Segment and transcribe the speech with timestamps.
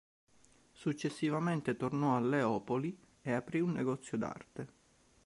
[0.71, 4.67] Successivamente tornò a Leopoli e aprì un negozio d'arte.